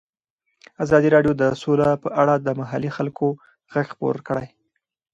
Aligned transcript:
ازادي 0.83 1.09
راډیو 1.15 1.33
د 1.41 1.43
سوله 1.61 1.89
په 2.03 2.09
اړه 2.21 2.33
د 2.37 2.47
محلي 2.59 2.89
خلکو 2.97 3.27
غږ 3.73 3.85
خپور 3.93 4.15
کړی. 4.27 4.47